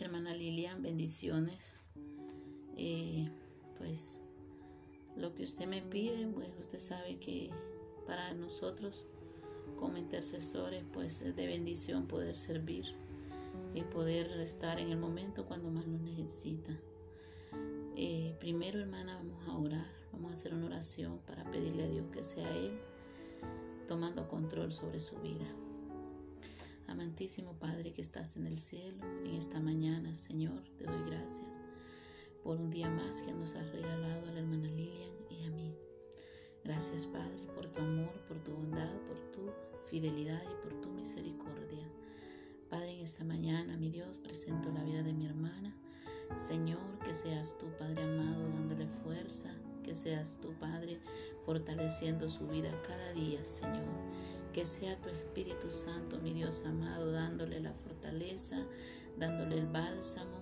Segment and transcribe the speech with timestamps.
[0.00, 1.80] Hermana Lilian, bendiciones.
[2.76, 3.28] Eh,
[3.76, 4.20] pues
[5.16, 7.50] lo que usted me pide, pues usted sabe que
[8.06, 9.06] para nosotros
[9.76, 12.94] como intercesores, pues es de bendición poder servir
[13.74, 16.78] y poder estar en el momento cuando más lo necesita.
[17.96, 22.06] Eh, primero, hermana, vamos a orar, vamos a hacer una oración para pedirle a Dios
[22.12, 22.78] que sea Él
[23.88, 25.46] tomando control sobre su vida.
[26.88, 31.46] Amantísimo Padre que estás en el cielo, en esta mañana, Señor, te doy gracias
[32.42, 35.76] por un día más que nos has regalado a la hermana Lilian y a mí.
[36.64, 39.50] Gracias Padre por tu amor, por tu bondad, por tu
[39.84, 41.86] fidelidad y por tu misericordia.
[42.70, 45.76] Padre, en esta mañana, mi Dios, presento la vida de mi hermana.
[46.36, 51.00] Señor, que seas tú, Padre amado, dándole fuerza, que seas tu Padre,
[51.44, 53.84] fortaleciendo su vida cada día, Señor.
[54.52, 58.64] Que sea tu Espíritu Santo, mi Dios amado, dándole la fortaleza,
[59.16, 60.37] dándole el bálsamo,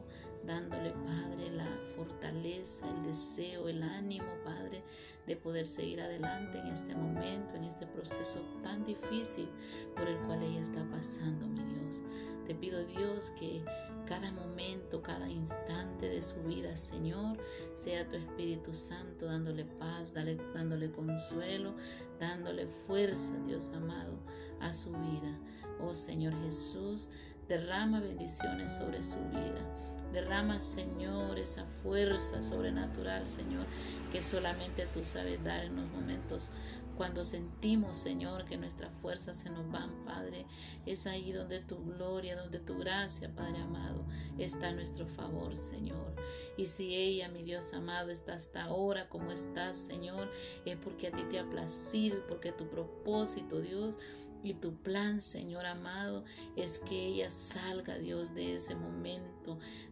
[0.46, 4.82] dándole, Padre, la fortaleza, el deseo, el ánimo, Padre,
[5.26, 9.48] de poder seguir adelante en este momento, en este proceso tan difícil
[9.94, 12.02] por el cual ella está pasando, mi Dios.
[12.46, 13.64] Te pido, Dios, que
[14.06, 17.36] cada momento, cada instante de su vida, Señor,
[17.74, 21.74] sea tu Espíritu Santo dándole paz, dándole consuelo,
[22.20, 24.16] dándole fuerza, Dios amado,
[24.60, 25.38] a su vida.
[25.80, 27.08] Oh Señor Jesús,
[27.48, 29.95] derrama bendiciones sobre su vida.
[30.12, 33.66] Derrama, Señor, esa fuerza sobrenatural, Señor,
[34.12, 36.50] que solamente tú sabes dar en los momentos
[36.96, 40.46] cuando sentimos, Señor, que nuestras fuerzas se nos van, Padre.
[40.86, 44.06] Es ahí donde tu gloria, donde tu gracia, Padre amado,
[44.38, 46.14] está a nuestro favor, Señor.
[46.56, 50.30] Y si ella, mi Dios amado, está hasta ahora como estás, Señor,
[50.64, 53.96] es porque a ti te ha placido y porque tu propósito, Dios,
[54.42, 56.24] y tu plan, Señor amado,
[56.56, 59.35] es que ella salga, Dios, de ese momento,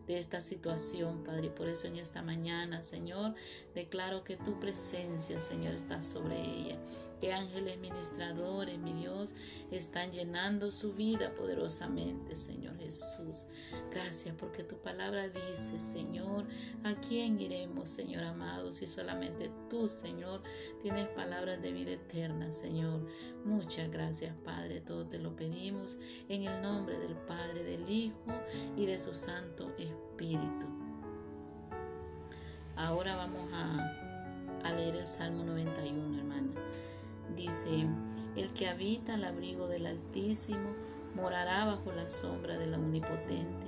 [0.07, 1.51] de esta situación, Padre.
[1.51, 3.35] Por eso en esta mañana, Señor,
[3.75, 6.79] declaro que tu presencia, Señor, está sobre ella.
[7.21, 9.35] Que ángeles ministradores, mi Dios,
[9.71, 13.47] están llenando su vida poderosamente, Señor Jesús.
[13.91, 16.45] Gracias porque tu palabra dice, Señor,
[16.83, 20.43] ¿a quién iremos, Señor amado, si solamente tú, Señor,
[20.83, 23.07] tienes palabras de vida eterna, Señor?
[23.45, 28.15] Muchas gracias, Padre, todo te lo pedimos en el nombre del Padre, del Hijo
[28.77, 29.44] y de su Santo
[29.79, 30.67] Espíritu.
[32.77, 36.51] Ahora vamos a, leer el Salmo 91, hermana.
[37.37, 37.87] Dice,
[38.37, 40.75] el que habita al abrigo del Altísimo
[41.15, 43.67] morará bajo la sombra del Omnipotente.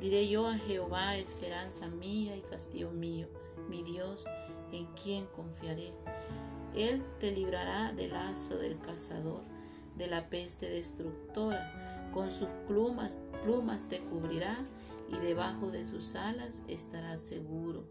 [0.00, 3.28] Diré yo a Jehová, esperanza mía y castillo mío,
[3.68, 4.26] mi Dios,
[4.72, 5.92] en quien confiaré.
[6.74, 9.42] Él te librará del lazo del cazador
[9.96, 12.10] de la peste destructora.
[12.14, 14.56] Con sus plumas, plumas te cubrirá
[15.08, 17.84] y debajo de sus alas estarás seguro.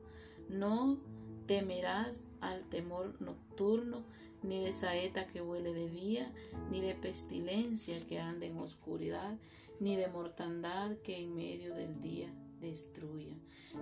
[0.50, 1.00] No
[1.45, 4.03] temerás al temor nocturno,
[4.44, 6.31] ni de saeta que huele de día,
[6.69, 9.38] ni de pestilencia que ande en oscuridad,
[9.79, 13.35] ni de mortandad que en medio del día destruya.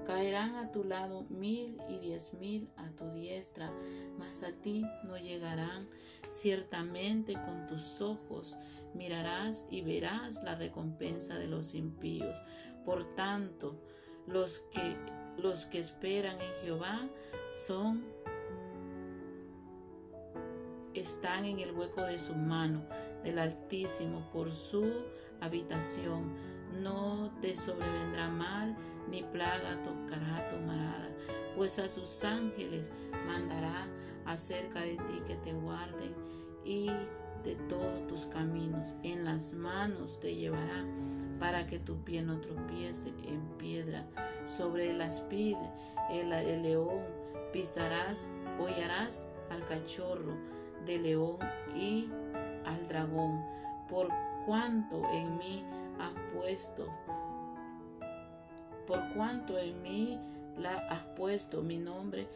[0.06, 3.72] Caerán a tu lado mil y diez mil tu diestra,
[4.18, 5.88] mas a ti no llegarán.
[6.30, 8.58] Ciertamente con tus ojos
[8.94, 12.42] mirarás y verás la recompensa de los impíos.
[12.84, 13.80] Por tanto,
[14.28, 14.98] los que
[15.38, 17.10] los que esperan en Jehová
[17.52, 18.04] son
[20.94, 22.86] están en el hueco de su mano,
[23.24, 24.90] del Altísimo, por su
[25.42, 26.55] habitación.
[26.82, 28.76] No te sobrevendrá mal,
[29.10, 31.10] ni plaga tocará tu morada,
[31.56, 32.92] pues a sus ángeles
[33.26, 33.88] mandará
[34.26, 36.14] acerca de ti que te guarden
[36.64, 36.90] y
[37.44, 38.96] de todos tus caminos.
[39.04, 40.86] En las manos te llevará
[41.40, 44.06] para que tu pie no tropiece en piedra.
[44.46, 45.58] Sobre el aspid,
[46.10, 46.30] el,
[46.64, 47.02] león,
[47.54, 50.36] pisarás, hollarás al cachorro
[50.86, 51.38] de león
[51.76, 52.10] y
[52.66, 53.44] al dragón,
[53.88, 54.10] por
[54.46, 55.64] cuanto en mí
[56.00, 56.88] has puesto,
[58.86, 60.20] por cuanto en mí
[60.58, 62.28] la has puesto mi nombre,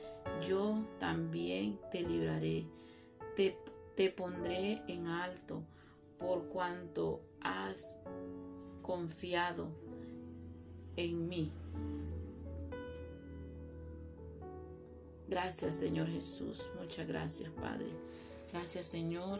[0.47, 2.65] yo también te libraré,
[3.35, 3.57] te,
[3.95, 5.63] te pondré en alto,
[6.17, 7.97] por cuanto has
[8.81, 9.69] confiado
[10.97, 11.51] en mí.
[15.27, 17.87] Gracias Señor Jesús, muchas gracias Padre.
[18.51, 19.37] Gracias Señor,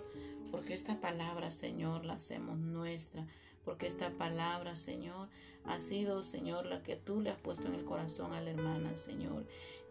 [0.52, 3.26] porque esta palabra Señor la hacemos nuestra,
[3.66, 5.30] porque esta palabra Señor
[5.66, 8.96] ha sido Señor la que tú le has puesto en el corazón a la hermana
[8.96, 9.46] Señor.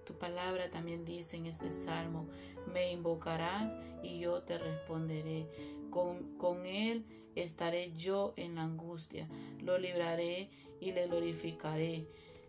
[0.04, 2.26] Tu palabra también dice en este salmo,
[2.72, 5.46] me invocarás y yo te responderé.
[5.90, 9.28] Con, con él estaré yo en la angustia,
[9.60, 10.50] lo libraré
[10.80, 12.06] y le glorificaré,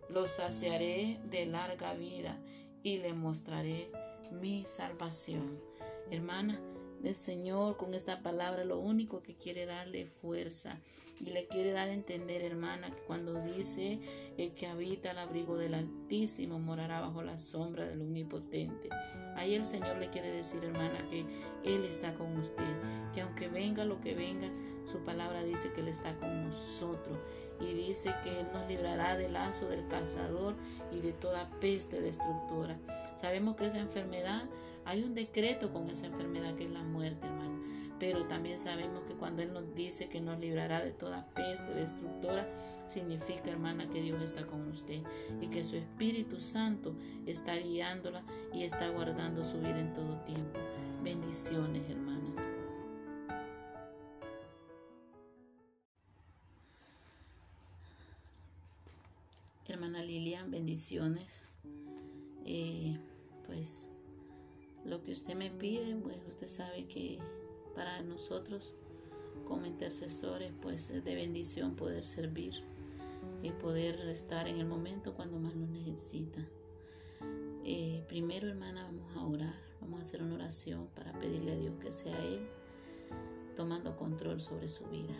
[0.08, 2.38] lo saciaré de larga vida
[2.82, 3.90] y le mostraré
[4.30, 5.60] mi salvación.
[6.10, 6.60] Hermana,
[7.02, 10.78] el Señor con esta palabra lo único que quiere darle fuerza
[11.20, 14.00] y le quiere dar a entender, hermana, que cuando dice
[14.36, 18.88] el que habita el abrigo del Altísimo morará bajo la sombra del Omnipotente.
[19.36, 21.24] Ahí el Señor le quiere decir, hermana, que
[21.64, 24.50] Él está con usted, que aunque venga lo que venga,
[24.84, 27.18] su palabra dice que Él está con nosotros
[27.60, 30.54] y dice que Él nos librará del lazo del cazador
[30.92, 32.78] y de toda peste destructora.
[33.14, 34.44] Sabemos que esa enfermedad
[34.84, 37.60] hay un decreto con esa enfermedad que es la muerte, hermano.
[37.98, 42.48] Pero también sabemos que cuando Él nos dice que nos librará de toda peste destructora,
[42.86, 45.02] significa, hermana, que Dios está con usted
[45.38, 46.96] y que su Espíritu Santo
[47.26, 48.22] está guiándola
[48.54, 50.58] y está guardando su vida en todo tiempo.
[51.04, 52.20] Bendiciones, hermana.
[59.68, 61.46] Hermana Lilian, bendiciones.
[62.46, 62.98] Eh,
[63.46, 63.89] pues
[64.84, 67.18] lo que usted me pide, pues usted sabe que
[67.74, 68.74] para nosotros
[69.46, 72.54] como intercesores, pues es de bendición poder servir
[73.42, 76.40] y poder estar en el momento cuando más lo necesita.
[77.64, 81.74] Eh, primero, hermana, vamos a orar, vamos a hacer una oración para pedirle a Dios
[81.80, 82.40] que sea Él
[83.56, 85.14] tomando control sobre su vida.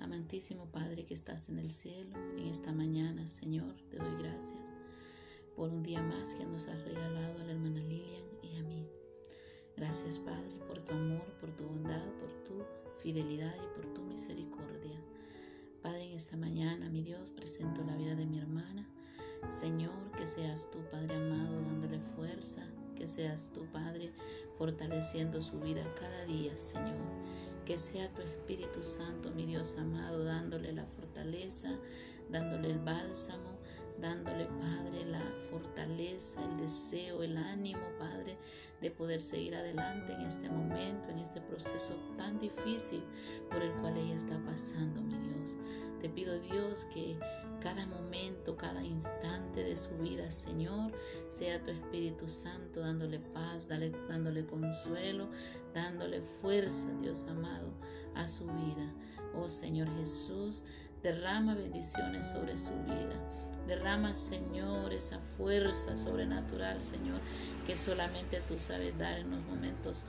[0.00, 4.73] Amantísimo Padre que estás en el cielo, en esta mañana, Señor, te doy gracias
[5.54, 8.86] por un día más que nos has regalado a la hermana Lilian y a mí.
[9.76, 12.62] Gracias Padre por tu amor, por tu bondad, por tu
[12.98, 15.00] fidelidad y por tu misericordia.
[15.82, 18.88] Padre, en esta mañana, mi Dios, presento la vida de mi hermana.
[19.48, 22.66] Señor, que seas tú, Padre amado, dándole fuerza,
[22.96, 24.10] que seas tú, Padre,
[24.56, 26.96] fortaleciendo su vida cada día, Señor.
[27.66, 31.78] Que sea tu Espíritu Santo, mi Dios amado, dándole la fortaleza,
[32.30, 33.53] dándole el bálsamo,
[33.98, 38.36] dándole, Padre, la fortaleza, el deseo, el ánimo, Padre,
[38.80, 43.02] de poder seguir adelante en este momento, en este proceso tan difícil
[43.50, 45.56] por el cual ella está pasando, mi Dios.
[46.00, 47.16] Te pido, Dios, que
[47.60, 50.92] cada momento, cada instante de su vida, Señor,
[51.28, 55.30] sea tu Espíritu Santo dándole paz, dándole consuelo,
[55.72, 57.72] dándole fuerza, Dios amado,
[58.14, 58.92] a su vida.
[59.34, 60.64] Oh Señor Jesús,
[61.02, 63.53] derrama bendiciones sobre su vida.
[63.66, 67.20] Derrama, Señor, esa fuerza sobrenatural, Señor,
[67.66, 70.04] que solamente tú sabes dar en los momentos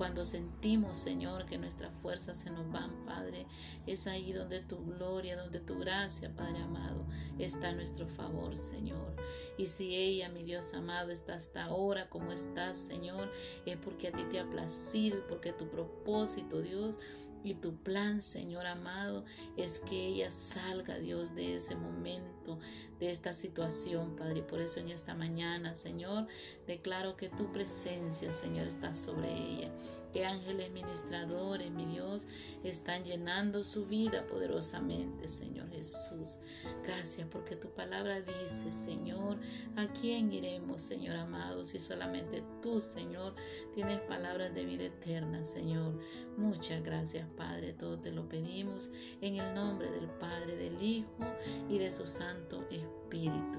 [0.00, 3.44] cuando sentimos, Señor, que nuestras fuerzas se nos van, Padre.
[3.86, 7.04] Es ahí donde tu gloria, donde tu gracia, Padre amado,
[7.38, 9.14] está a nuestro favor, Señor.
[9.58, 13.30] Y si ella, mi Dios amado, está hasta ahora como estás, Señor,
[13.66, 16.98] es porque a ti te ha placido y porque tu propósito, Dios,
[17.42, 19.24] y tu plan, Señor amado,
[19.56, 22.58] es que ella salga, Dios, de ese momento,
[22.98, 24.40] de esta situación, Padre.
[24.40, 26.26] Y por eso en esta mañana, Señor,
[26.66, 29.70] declaro que tu presencia, Señor, está sobre ella.
[30.12, 32.26] Que ángeles ministradores, mi Dios,
[32.64, 36.38] están llenando su vida poderosamente, Señor Jesús.
[36.82, 39.38] Gracias porque tu palabra dice, Señor,
[39.76, 43.34] ¿a quién iremos, Señor amado, si solamente tú, Señor,
[43.74, 45.98] tienes palabras de vida eterna, Señor?
[46.36, 48.90] Muchas gracias, Padre, todo te lo pedimos
[49.20, 51.08] en el nombre del Padre, del Hijo
[51.68, 53.58] y de su Santo Espíritu.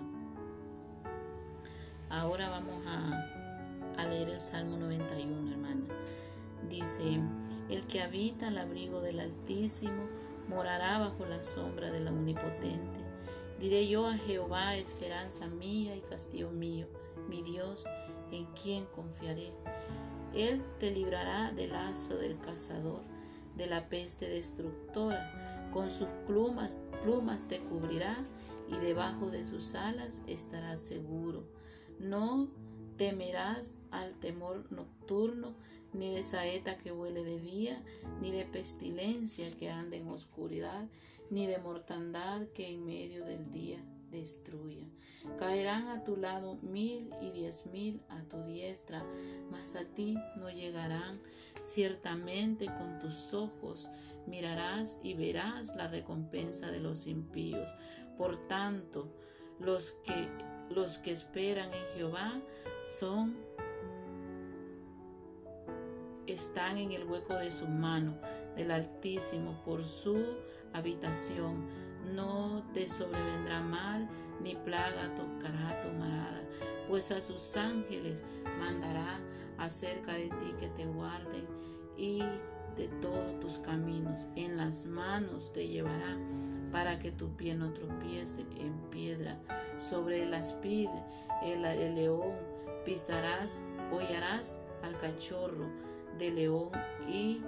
[2.10, 5.86] Ahora vamos a, leer el Salmo 91, hermana.
[6.70, 7.22] Dice,
[7.70, 10.10] el que habita al abrigo del Altísimo
[10.50, 13.00] morará bajo la sombra del Omnipotente.
[13.60, 16.88] Diré yo a Jehová, esperanza mía y castillo mío,
[17.30, 17.86] mi Dios,
[18.32, 19.54] en quien confiaré.
[20.34, 23.11] Él te librará del lazo del cazador
[23.62, 25.70] de la peste destructora.
[25.72, 28.18] Con sus plumas, plumas te cubrirá
[28.68, 31.44] y debajo de sus alas estarás seguro.
[32.00, 32.50] No
[32.98, 35.54] temerás al temor nocturno,
[35.94, 37.80] ni de saeta que huele de día,
[38.20, 40.90] ni de pestilencia que ande en oscuridad,
[41.30, 43.80] ni de mortandad que en medio del día
[44.12, 44.86] destruya.
[45.38, 49.04] Caerán a tu lado mil y diez mil a tu diestra,
[49.50, 51.20] mas a ti no llegarán.
[51.62, 53.90] Ciertamente con tus ojos
[54.28, 57.74] mirarás y verás la recompensa de los impíos.
[58.18, 59.12] Por tanto,
[59.60, 60.30] los que
[60.70, 62.42] los que esperan en Jehová
[62.86, 63.36] son
[66.28, 68.18] están en el hueco de su mano
[68.56, 70.24] del Altísimo por su
[70.74, 71.68] habitación
[72.14, 74.10] no te sobrevendrá mal,
[74.44, 76.44] ni plaga tocará tu morada,
[76.88, 78.24] pues a sus ángeles
[78.60, 79.20] mandará
[79.58, 81.46] acerca de ti que te guarden
[81.98, 82.24] y
[82.76, 86.18] de todos tus caminos, en las manos te llevará
[86.72, 89.38] para que tu pie no tropiece en piedra.
[89.78, 91.06] Sobre el aspide,
[91.44, 92.34] el, el león,
[92.86, 95.70] pisarás, hollarás al cachorro
[96.18, 96.70] de león
[97.08, 97.42] y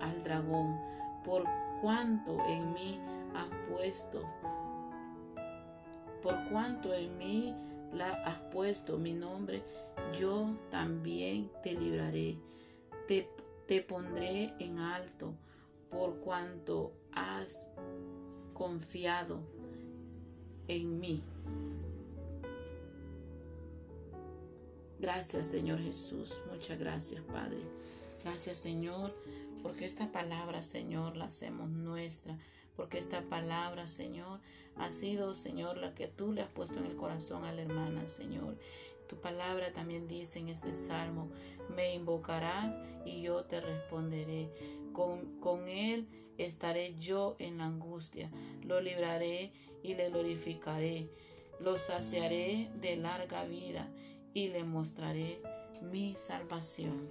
[0.00, 0.78] al dragón,
[1.24, 1.44] por
[1.80, 3.00] cuanto en mí
[3.34, 4.22] has puesto,
[6.22, 7.54] por cuanto en mí
[7.92, 9.62] la has puesto mi nombre,
[10.18, 12.38] yo también te libraré,
[13.06, 13.28] te,
[13.66, 15.34] te pondré en alto,
[15.90, 17.70] por cuanto has
[18.52, 19.40] confiado
[20.68, 21.22] en mí.
[24.98, 27.58] Gracias Señor Jesús, muchas gracias Padre.
[28.24, 29.10] Gracias Señor,
[29.64, 32.38] porque esta palabra Señor la hacemos nuestra,
[32.76, 34.40] porque esta palabra Señor
[34.76, 38.06] ha sido Señor la que tú le has puesto en el corazón a la hermana
[38.06, 38.58] Señor.
[39.08, 41.30] Tu palabra también dice en este salmo,
[41.74, 44.50] me invocarás y yo te responderé.
[44.92, 48.30] Con, con él estaré yo en la angustia,
[48.64, 49.50] lo libraré
[49.82, 51.08] y le glorificaré,
[51.58, 53.90] lo saciaré de larga vida
[54.34, 55.40] y le mostraré
[55.90, 57.10] mi salvación.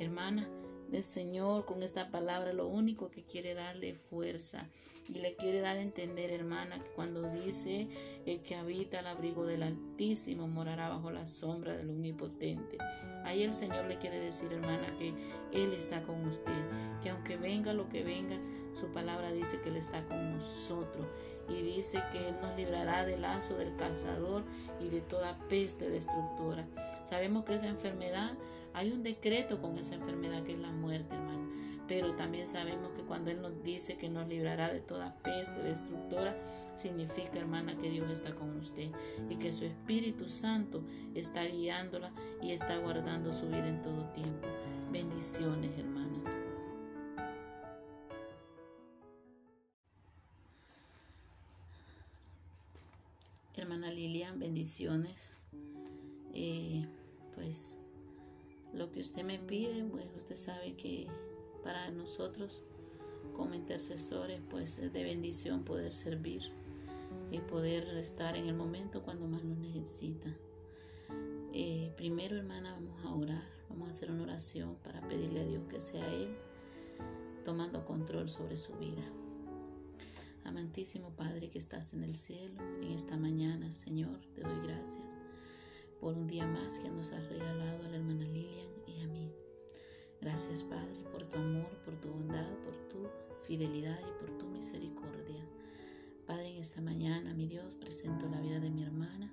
[0.00, 0.48] Hermana,
[0.92, 4.68] el Señor con esta palabra lo único que quiere darle fuerza
[5.08, 7.88] y le quiere dar a entender, hermana, que cuando dice
[8.26, 12.78] el que habita al abrigo del Altísimo morará bajo la sombra del Omnipotente.
[13.24, 15.14] Ahí el Señor le quiere decir, hermana, que
[15.52, 16.52] Él está con usted,
[17.02, 18.38] que aunque venga lo que venga,
[18.72, 21.06] su palabra dice que Él está con nosotros
[21.48, 24.44] y dice que Él nos librará del lazo del cazador
[24.80, 26.66] y de toda peste destructora.
[27.04, 28.32] Sabemos que esa enfermedad,
[28.74, 31.50] hay un decreto con esa enfermedad que es la muerte, hermano.
[31.88, 36.36] Pero también sabemos que cuando Él nos dice que nos librará de toda peste destructora,
[36.74, 38.88] significa, hermana, que Dios está con usted
[39.28, 40.82] y que su Espíritu Santo
[41.14, 42.10] está guiándola
[42.40, 44.48] y está guardando su vida en todo tiempo.
[44.90, 46.12] Bendiciones, hermana.
[53.56, 55.36] Hermana Lilian, bendiciones.
[56.32, 56.86] Eh,
[57.34, 57.76] pues
[58.72, 61.06] lo que usted me pide, pues usted sabe que
[61.62, 62.64] para nosotros
[63.36, 66.42] como intercesores, pues es de bendición poder servir
[67.30, 70.28] y poder estar en el momento cuando más lo necesita.
[71.52, 75.62] Eh, primero, hermana, vamos a orar, vamos a hacer una oración para pedirle a Dios
[75.68, 76.34] que sea Él
[77.44, 79.02] tomando control sobre su vida.
[80.44, 85.11] Amantísimo Padre que estás en el cielo, en esta mañana, Señor, te doy gracias
[86.02, 89.32] por un día más que nos has regalado a la hermana Lilian y a mí.
[90.20, 93.06] Gracias, Padre, por tu amor, por tu bondad, por tu
[93.44, 95.46] fidelidad y por tu misericordia.
[96.26, 99.32] Padre, en esta mañana, mi Dios, presento la vida de mi hermana.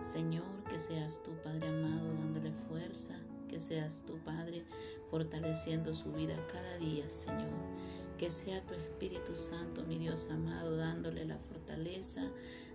[0.00, 3.16] Señor, que seas tú, Padre amado, dándole fuerza,
[3.48, 4.64] que seas tú, Padre,
[5.12, 7.54] fortaleciendo su vida cada día, Señor
[8.20, 12.20] que sea tu Espíritu Santo, mi Dios amado, dándole la fortaleza,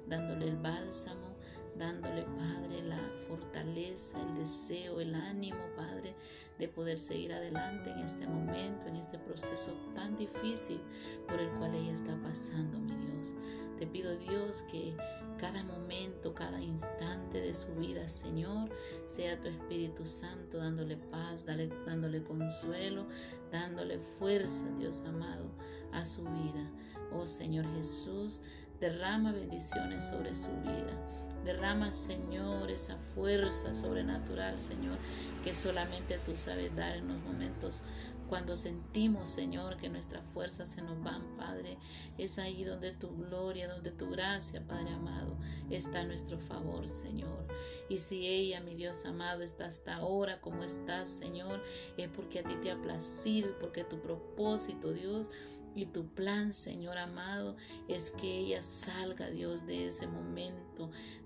[0.07, 1.35] dándole el bálsamo,
[1.77, 6.15] dándole, Padre, la fortaleza, el deseo, el ánimo, Padre,
[6.57, 10.81] de poder seguir adelante en este momento, en este proceso tan difícil
[11.27, 13.33] por el cual ella está pasando, mi Dios.
[13.77, 14.95] Te pido, Dios, que
[15.37, 18.69] cada momento, cada instante de su vida, Señor,
[19.05, 23.05] sea tu Espíritu Santo dándole paz, dándole consuelo,
[23.51, 25.51] dándole fuerza, Dios amado,
[25.91, 26.71] a su vida.
[27.11, 28.41] Oh Señor Jesús,
[28.79, 31.34] derrama bendiciones sobre su vida.
[31.45, 34.97] Derrama, Señor, esa fuerza sobrenatural, Señor,
[35.43, 37.81] que solamente tú sabes dar en los momentos
[38.27, 41.77] cuando sentimos, Señor, que nuestras fuerzas se nos van, Padre,
[42.17, 45.37] es ahí donde tu gloria, donde tu gracia, Padre amado,
[45.69, 47.45] está a nuestro favor, Señor.
[47.87, 51.61] Y si ella, mi Dios amado, está hasta ahora como estás, Señor,
[51.97, 55.29] es porque a ti te ha placido y porque tu propósito, Dios,
[55.75, 60.64] y tu plan, Señor amado, es que ella salga, Dios, de ese momento,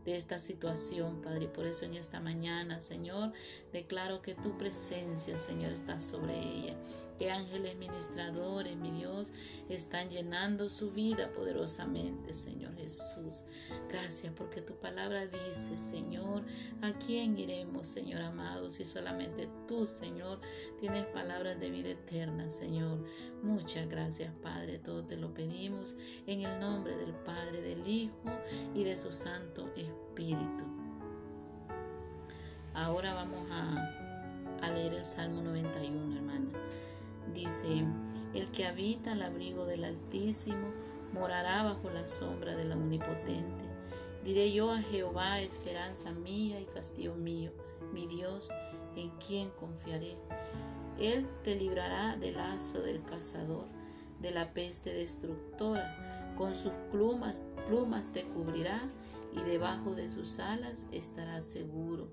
[0.06, 1.46] de esta situación, Padre.
[1.46, 3.34] Y por eso en esta mañana, Señor,
[3.74, 6.76] declaro que tu presencia, Señor, está sobre ella
[7.20, 9.34] que ángeles ministradores, mi Dios,
[9.68, 13.44] están llenando su vida poderosamente, Señor Jesús.
[13.90, 16.44] Gracias porque tu palabra dice, Señor,
[16.82, 20.40] ¿a quién iremos, Señor amado, si solamente tú, Señor,
[20.80, 23.06] tienes palabras de vida eterna, Señor?
[23.44, 28.16] Muchas gracias, Padre, todo te lo pedimos en el nombre del Padre, del Hijo
[28.74, 29.39] y de su Santo
[29.76, 30.66] Espíritu.
[32.74, 36.50] Ahora vamos a, leer el Salmo 91, hermana.
[37.34, 37.86] Dice,
[38.34, 40.68] el que habita al abrigo del Altísimo
[41.14, 43.66] morará bajo la sombra del Omnipotente.
[44.24, 47.52] Diré yo a Jehová, esperanza mía y castillo mío,
[47.94, 48.50] mi Dios,
[48.96, 50.16] en quien confiaré.
[51.00, 53.66] Él te librará del lazo del cazador,
[54.20, 56.36] de la peste destructora.
[56.38, 58.80] Con sus plumas, plumas te cubrirá
[59.34, 62.12] y debajo de sus alas estarás seguro.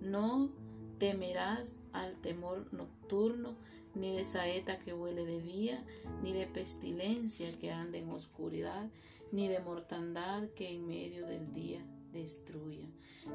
[0.00, 0.50] No
[0.98, 3.56] temerás al temor nocturno,
[3.94, 5.84] ni de saeta que huele de día,
[6.22, 8.90] ni de pestilencia que ande en oscuridad,
[9.32, 12.86] ni de mortandad que en medio del día destruya.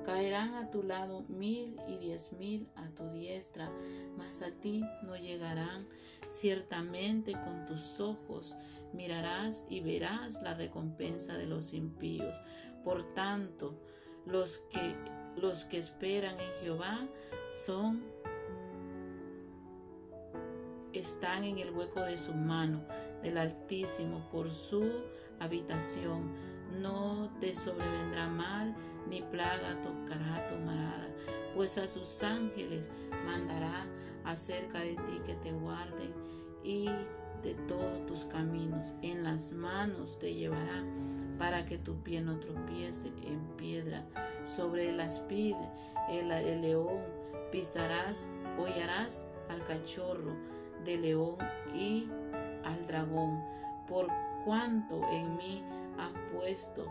[0.05, 3.71] Caerán a tu lado mil y diez mil a tu diestra,
[4.17, 5.87] mas a ti no llegarán.
[6.29, 8.55] Ciertamente con tus ojos
[8.93, 12.35] mirarás y verás la recompensa de los impíos.
[12.83, 13.79] Por tanto,
[14.25, 14.95] los que
[15.37, 17.07] los que esperan en Jehová
[17.51, 18.03] son
[20.93, 22.85] están en el hueco de su mano
[23.21, 24.83] del Altísimo por su
[25.39, 26.33] habitación.
[26.81, 28.75] No te sobrevendrá mal,
[29.09, 31.09] ni plaga tocará tu morada,
[31.55, 32.91] pues a sus ángeles
[33.25, 33.85] mandará
[34.25, 36.13] acerca de ti que te guarden
[36.63, 36.89] y
[37.43, 38.93] de todos tus caminos.
[39.01, 40.83] En las manos te llevará
[41.37, 44.05] para que tu pie no tropiece en piedra.
[44.43, 45.71] Sobre las pide
[46.09, 47.01] el, el león
[47.51, 50.35] pisarás, hollarás al cachorro
[50.83, 51.37] de león
[51.73, 52.07] y
[52.63, 53.43] al dragón,
[53.87, 54.07] por
[54.45, 55.63] cuanto en mí
[55.97, 56.85] has puesto,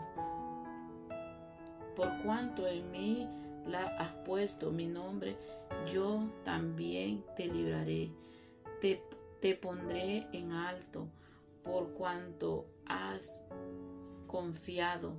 [1.95, 3.27] por cuanto en mí
[3.67, 5.35] la has puesto mi nombre,
[5.91, 8.11] yo también te libraré,
[9.41, 11.07] te pondré en alto,
[11.63, 13.43] por cuanto has
[14.27, 15.13] confiado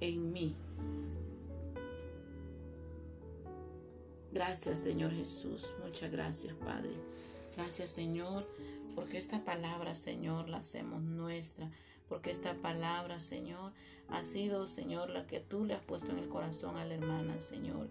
[0.00, 0.54] en mí.
[4.32, 6.92] Gracias Señor Jesús, muchas gracias Padre.
[7.56, 8.42] Gracias Señor,
[8.94, 11.70] porque esta palabra Señor la hacemos nuestra,
[12.08, 13.72] porque esta palabra Señor
[14.08, 17.40] ha sido Señor la que tú le has puesto en el corazón a la hermana
[17.40, 17.88] Señor.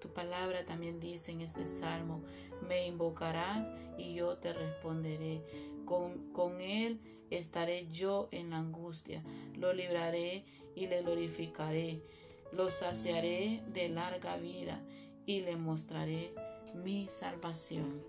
[0.00, 2.22] Tu palabra también dice en este salmo,
[2.66, 5.42] me invocarás y yo te responderé.
[5.84, 9.22] Con, él estaré yo en la angustia,
[9.56, 12.00] lo libraré y le glorificaré,
[12.52, 14.80] lo saciaré de larga vida
[15.26, 16.32] y le mostraré
[16.74, 18.04] mi salvación.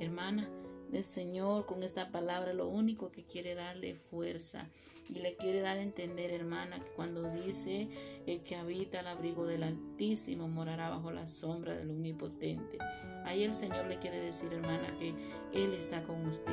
[0.00, 0.48] Hermana,
[0.92, 4.68] el Señor con esta palabra lo único que quiere darle fuerza
[5.08, 7.88] y le quiere dar a entender, hermana, que cuando dice
[8.26, 12.78] el que habita el abrigo del Altísimo morará bajo la sombra del Omnipotente.
[13.24, 15.14] Ahí el Señor le quiere decir, hermana, que
[15.52, 16.52] Él está con usted,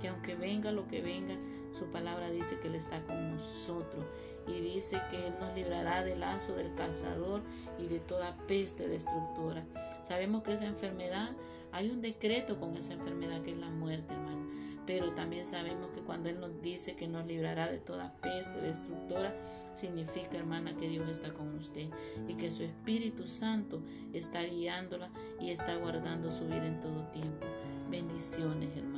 [0.00, 1.36] que aunque venga lo que venga,
[1.70, 4.04] su palabra dice que Él está con nosotros
[4.46, 7.42] y dice que Él nos librará del lazo del cazador
[7.78, 9.66] y de toda peste destructora.
[10.02, 11.30] Sabemos que esa enfermedad,
[11.74, 14.48] hay un decreto con esa enfermedad que es la muerte, hermano.
[14.86, 19.34] Pero también sabemos que cuando Él nos dice que nos librará de toda peste destructora,
[19.72, 21.88] significa, hermana, que Dios está con usted
[22.28, 23.82] y que su Espíritu Santo
[24.12, 25.10] está guiándola
[25.40, 27.46] y está guardando su vida en todo tiempo.
[27.90, 28.93] Bendiciones, hermano.